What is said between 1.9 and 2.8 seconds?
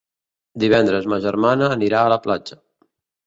a la platja.